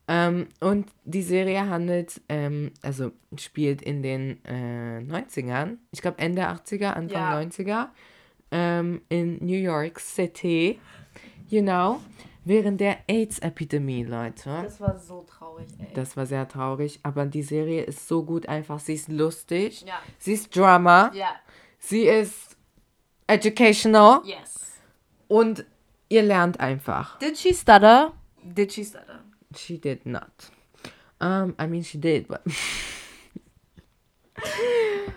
[0.08, 6.48] Ähm, und die Serie handelt, ähm, also spielt in den äh, 90ern, ich glaube Ende
[6.48, 7.40] 80er, Anfang Ja.
[7.40, 7.88] 90er,
[8.52, 10.80] ähm, in New York City,
[11.50, 12.02] you know,
[12.44, 14.62] während der AIDS-Epidemie, Leute.
[14.64, 15.94] Das war so traurig, ey.
[15.94, 18.80] Das war sehr traurig, aber die Serie ist so gut einfach.
[18.80, 20.00] Sie ist lustig, ja.
[20.18, 21.36] sie ist Drama, Ja.
[21.80, 22.58] sie ist
[23.28, 24.80] educational Yes.
[25.28, 25.66] und
[26.10, 27.18] ihr lernt einfach.
[27.20, 28.14] Did she stutter?
[28.44, 29.24] Did she stutter?
[29.56, 30.26] She did not.
[31.20, 32.42] Um, I mean, she did, but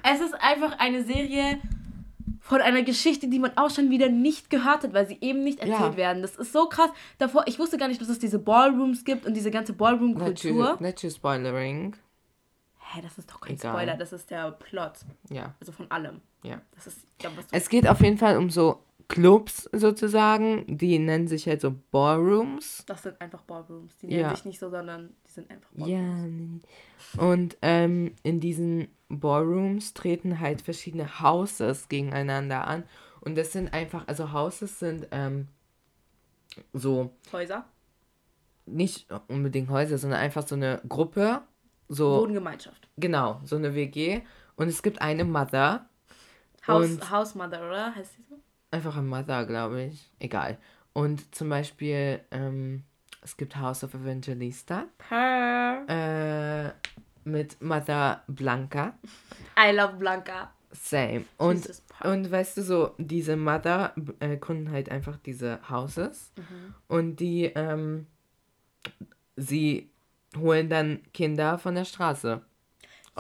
[0.03, 1.59] Es ist einfach eine Serie
[2.47, 5.61] von einer Geschichte, die man auch schon wieder nicht gehört hat, weil sie eben nicht
[5.61, 5.97] erzählt Ja.
[5.97, 6.21] werden.
[6.21, 6.91] Das ist so krass.
[7.17, 10.77] Davor, ich wusste gar nicht, dass es diese Ballrooms gibt und diese ganze Ballroom-Kultur.
[10.79, 11.97] not you spoilering.
[12.93, 13.73] Hä, das ist doch kein Egal.
[13.73, 14.93] Spoiler, das ist der Plot.
[15.31, 16.21] Ja, Also von allem.
[16.43, 16.61] ja.
[16.75, 18.79] Das ist, ja, was du Es geht auf jeden Fall um so
[19.09, 22.85] Clubs sozusagen, die nennen sich halt so Ballrooms.
[22.87, 23.97] Das sind einfach Ballrooms.
[24.03, 24.19] Die Ja.
[24.25, 26.63] nennen sich nicht so, sondern die sind einfach Ballrooms.
[27.17, 27.23] Ja.
[27.27, 28.89] Und ähm, in diesen
[29.21, 32.85] Ballrooms treten halt verschiedene Houses gegeneinander an.
[33.21, 35.49] Und das sind einfach, also Houses sind ähm,
[36.73, 37.65] so Häuser.
[38.67, 41.43] nicht unbedingt Häuser, sondern einfach so eine Gruppe.
[41.89, 42.89] So, Wohngemeinschaft.
[42.97, 44.23] genau, so eine WG.
[44.57, 45.89] Und es gibt eine Mother.
[46.67, 47.95] Haus, Und- Hausmother, oder?
[47.95, 48.37] Heißt die so?
[48.71, 50.11] Einfach ein Mother, glaube ich.
[50.19, 50.59] Egal.
[50.95, 52.85] Und zum Beispiel, ähm,
[53.23, 56.75] es gibt House of Evangelista Her.
[56.77, 56.94] äh,
[57.25, 58.95] mit Mother Blanca.
[59.59, 60.53] I love Blanca.
[60.73, 61.25] Same.
[61.39, 61.69] Und,
[62.03, 66.75] und weißt du so, diese Mother äh, gründen halt einfach diese Houses Mhm.
[66.89, 68.07] und die, ähm,
[69.37, 69.91] sie
[70.37, 72.43] holen dann Kinder von der Straße.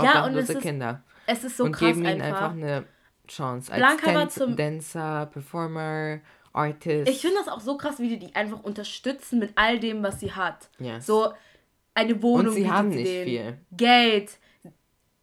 [0.01, 1.03] Ja, und es ist Kinder.
[1.27, 2.51] Es ist so und krass geben ihnen einfach.
[2.51, 2.85] einfach eine
[3.29, 3.73] Chance.
[3.73, 6.19] Als Blanca war Dan zum- Dancer, Performer,
[6.53, 7.09] Artist.
[7.09, 10.21] Ich finde das auch so krass, wie die die einfach unterstützen mit all dem, was
[10.21, 10.69] sie hat.
[10.79, 11.07] Yes.
[11.07, 11.33] So
[11.95, 12.49] eine Wohnung.
[12.49, 13.59] Und sie haben nicht denen, viel.
[13.73, 14.31] Geld,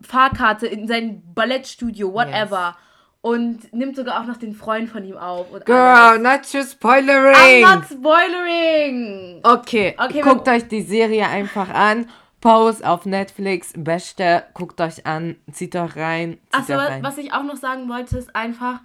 [0.02, 2.76] Fahrkarte in sein Ballettstudio, whatever.
[3.24, 5.46] Und nimmt sogar auch noch den Freund von ihm auf.
[5.66, 6.22] Girl, alles.
[6.24, 7.62] not you I'm spoilering!
[7.62, 9.40] not spoilering!
[9.44, 12.10] Okay, Okay, guckt euch die Serie einfach an.
[12.40, 17.58] Pose auf Netflix, beste, guckt euch an, zieht euch rein, Achso, was ich auch noch
[17.58, 18.80] sagen wollte, ist einfach,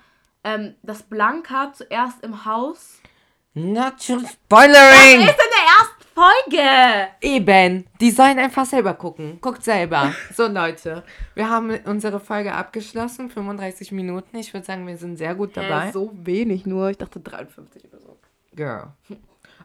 [0.45, 2.99] ähm, dass Blanca zuerst im Haus.
[3.55, 5.21] Not you Er spoilering!
[5.23, 7.09] ist in der ersten Folge.
[7.21, 9.39] Eben, die sollen einfach selber gucken.
[9.43, 10.15] Guckt selber.
[10.35, 11.05] So, Leute,
[11.35, 13.29] wir haben unsere Folge abgeschlossen.
[13.29, 14.39] 35 Minuten.
[14.39, 15.89] Ich würde sagen, wir sind sehr gut dabei.
[15.89, 16.89] Äh, so wenig nur.
[16.89, 18.19] Ich dachte 53 oder so.
[18.55, 18.93] Girl.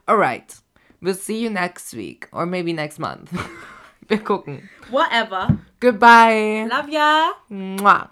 [0.05, 0.57] Alright.
[0.99, 2.27] We'll see you next week.
[2.33, 3.29] Or maybe next month.
[4.09, 4.69] wir gucken.
[4.89, 5.57] Whatever.
[5.79, 6.67] Goodbye.
[6.69, 7.31] Love ya.
[7.47, 8.09] Mwah.